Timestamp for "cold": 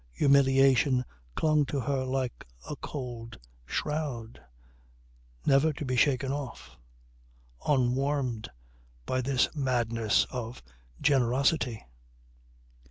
2.75-3.37